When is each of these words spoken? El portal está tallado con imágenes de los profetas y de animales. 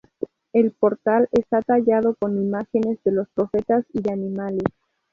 El 0.51 0.71
portal 0.71 1.29
está 1.31 1.61
tallado 1.61 2.15
con 2.15 2.35
imágenes 2.35 2.97
de 3.03 3.11
los 3.11 3.29
profetas 3.35 3.85
y 3.93 4.01
de 4.01 4.11
animales. 4.11 4.63